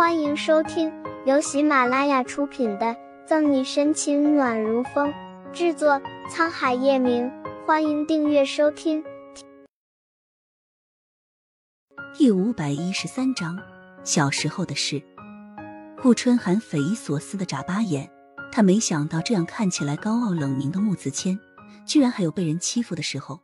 [0.00, 0.90] 欢迎收听
[1.26, 2.86] 由喜马拉雅出品的
[3.26, 5.12] 《赠你深情暖如风》，
[5.52, 7.30] 制作沧海夜明。
[7.66, 9.04] 欢迎订阅收听。
[12.16, 13.58] 第五百一十三章：
[14.02, 15.02] 小时候的事。
[16.00, 18.10] 顾春寒匪夷所思的眨巴眼，
[18.50, 21.38] 他没想到这样看起来高傲冷凝的穆子谦，
[21.84, 23.40] 居然还有被人欺负的时候。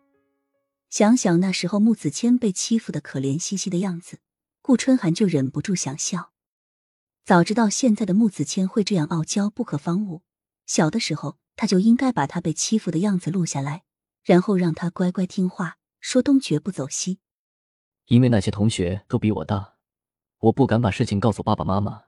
[0.88, 4.20] 想想那时候穆子谦被欺负的可怜兮兮的样子，
[4.62, 6.30] 顾春寒就忍不住想笑。
[7.26, 10.22] 早知道现在的穆子谦会这样傲娇不可方物，
[10.64, 13.82] 小的时候他就应该把他被欺负的样子录下来，
[14.22, 17.18] 然后让他乖乖听话，说东绝不走西。
[18.04, 19.74] 因为那些同学都比我大，
[20.38, 22.04] 我不敢把事情告诉爸爸妈妈，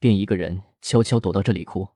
[0.00, 1.90] 便一个人悄悄躲到这里哭。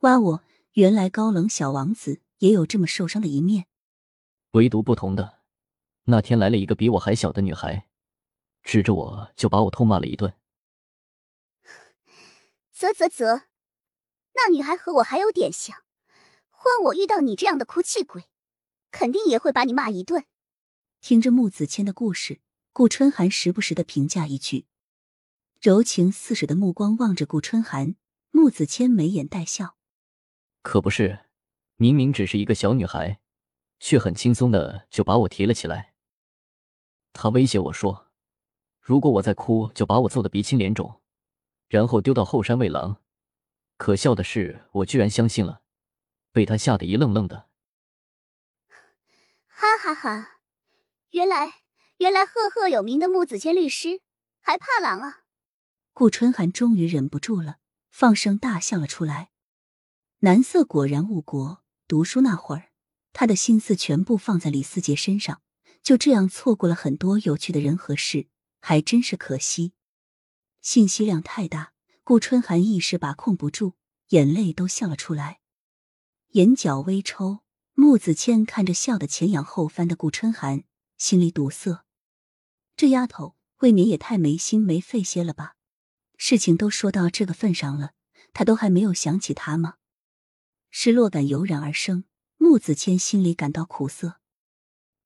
[0.00, 3.64] 哇，我原来高冷小王子也有这么受伤的一面。
[4.50, 5.38] 唯独不同的，
[6.04, 7.86] 那天来了一个比我还小的女孩，
[8.62, 10.30] 指着我就把我痛骂了一顿。
[12.82, 13.44] 啧啧啧，
[14.34, 15.84] 那女孩和我还有点像，
[16.50, 18.24] 换我遇到你这样的哭泣鬼，
[18.90, 20.24] 肯定也会把你骂一顿。
[21.00, 22.40] 听着穆子谦的故事，
[22.72, 24.66] 顾春寒时不时的评价一句，
[25.60, 27.94] 柔情似水的目光望着顾春寒。
[28.32, 29.76] 穆子谦眉眼带笑，
[30.62, 31.26] 可不是，
[31.76, 33.20] 明明只是一个小女孩。
[33.78, 35.94] 却很轻松的就把我提了起来。
[37.12, 38.10] 他威胁我说
[38.80, 41.01] ：“如果我再哭，就把我揍得鼻青脸肿，
[41.72, 42.98] 然后丢到后山喂狼。”
[43.78, 45.62] 可笑的是，我居然相信了，
[46.30, 47.48] 被他吓得一愣愣的。
[49.48, 50.40] 哈哈哈！
[51.12, 51.62] 原来
[51.96, 54.02] 原来赫赫有名的穆子谦律师
[54.42, 55.22] 还怕狼啊！
[55.94, 57.56] 顾春寒终于忍不住了，
[57.90, 59.30] 放声大笑了出来。
[60.20, 62.68] 南色果然误国，读书那会儿。
[63.14, 65.42] 他的心思全部放在李思杰身上，
[65.82, 68.28] 就这样错过了很多有趣的人和事，
[68.60, 69.72] 还真是可惜。
[70.62, 71.74] 信息量太大，
[72.04, 73.74] 顾春寒一时把控不住，
[74.08, 75.40] 眼泪都笑了出来，
[76.30, 77.40] 眼角微抽。
[77.74, 80.64] 穆子谦看着笑得前仰后翻的顾春寒，
[80.98, 81.84] 心里堵塞：
[82.76, 85.56] 这丫头未免也太没心没肺些了吧？
[86.16, 87.92] 事情都说到这个份上了，
[88.32, 89.76] 他都还没有想起他吗？
[90.70, 92.04] 失落感油然而生。
[92.36, 94.20] 穆子谦心里感到苦涩，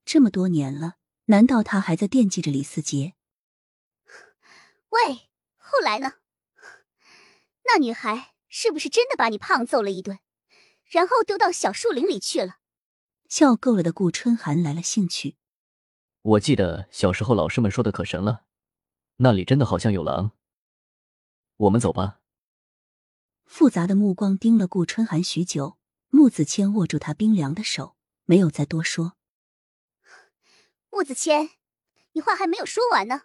[0.04, 0.96] 这么多年了，
[1.26, 3.14] 难道他还在惦记着李思杰？
[4.88, 5.28] 喂，
[5.68, 6.14] 后来呢？
[7.64, 10.20] 那女孩是不是真的把你胖揍了一顿，
[10.84, 12.58] 然后丢到小树林里去了？
[13.28, 15.36] 笑够了的顾春寒来了兴趣。
[16.22, 18.44] 我记得小时候老师们说的可神了，
[19.16, 20.30] 那里真的好像有狼。
[21.56, 22.20] 我们走吧。
[23.44, 25.78] 复杂的目光盯了顾春寒许久。
[26.10, 29.16] 穆子谦握住他冰凉的手，没有再多说。
[30.88, 31.50] 穆子谦，
[32.12, 33.22] 你话还没有说完呢。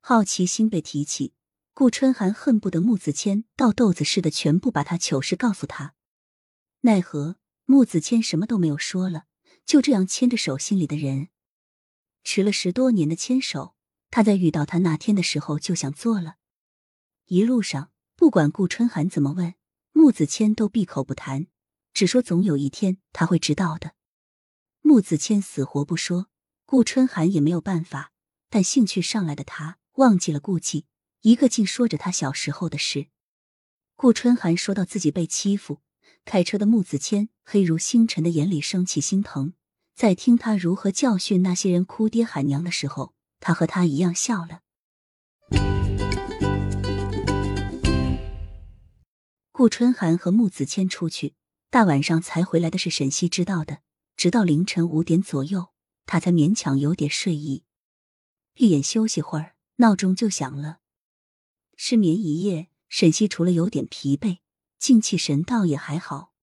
[0.00, 1.34] 好奇心被提起，
[1.80, 5.94] 顾春寒恨不得穆子谦倒豆子似的全部把他糗事告诉他。
[6.82, 9.24] 奈何穆子谦什么都没有说了，
[9.64, 11.28] 就这样牵着手心里的人。
[12.22, 13.76] 迟了十多年的牵手，
[14.10, 16.34] 他在遇到他那天的时候就想做了。
[17.28, 19.54] 一路上，不管顾春寒怎么问，
[19.92, 21.46] 穆子谦都闭口不谈。
[21.94, 23.92] 只说总有一天他会知道的。
[24.82, 26.26] 穆子谦死活不说，
[26.66, 28.12] 顾春寒也没有办法。
[28.50, 30.84] 但兴趣上来的他忘记了顾忌，
[31.22, 33.08] 一个劲说着他小时候的事。
[33.94, 35.80] 顾春寒说到自己被欺负，
[36.24, 39.52] 开车的穆子谦黑如星辰的眼里升起心疼。
[39.94, 44.60] 在听他如何教训那些人哭爹喊娘的时候，他和他一样笑了。
[49.52, 51.34] 顾春寒和穆子谦出去。
[51.68, 53.78] 大晚上才回来的是沈西知道的，
[54.16, 55.68] 直到凌晨五点左右，
[56.04, 57.62] 他才勉强有点睡意，
[58.54, 60.78] 闭眼休息会儿，闹钟就响了。
[61.82, 64.40] 失眠一夜，沈西除了有点疲惫，
[64.78, 66.34] 精气神倒也还好。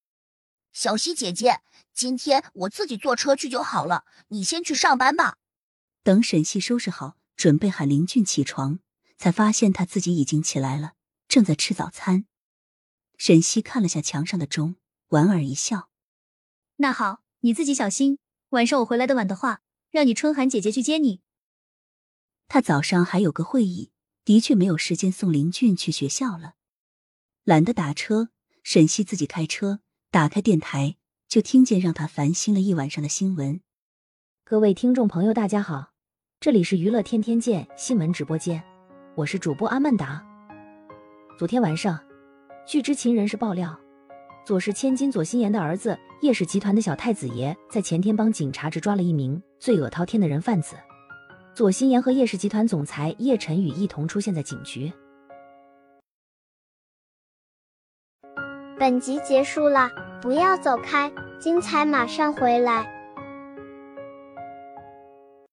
[0.73, 1.61] 小西姐姐，
[1.93, 5.37] 今天我自己坐车去就好了，你先去上班吧。
[6.01, 8.79] 等沈西收拾好，准备喊林俊起床，
[9.15, 10.93] 才发现他自己已经起来了，
[11.27, 12.25] 正在吃早餐。
[13.19, 14.77] 沈西看了下墙上的钟。
[15.09, 15.91] 莞尔一笑，
[16.77, 18.17] 那好，你自己小心。
[18.49, 19.61] 晚上我回来的晚的话，
[19.91, 21.21] 让你春寒姐姐去接你。
[22.47, 23.91] 他早上还有个会议，
[24.27, 26.55] 的确没有时间送林俊去学校了。
[27.45, 28.27] 懒得打车，
[28.61, 29.79] 沈西自己开车，
[30.11, 30.97] 打开电台，
[31.29, 33.61] 就听见让他烦心了一晚上的新闻。
[34.43, 35.93] 各位听众朋友，大家好，
[36.41, 38.61] 这里是娱乐天天见新闻直播间，
[39.15, 40.21] 我是主播阿曼达。
[41.39, 41.97] 昨天晚上，
[42.67, 43.79] 据知情人士爆料。
[44.45, 50.75] 左氏千金左心言的儿子叶氏集团的小太子爷，在前天帮警察只抓了一名罪恶滔天的人贩子。
[51.57, 54.93] 左心妍和叶氏集团总裁叶晨宇一同出现在警局。
[58.77, 59.89] 本集结束了
[60.21, 62.96] 不要走开精彩马上回来。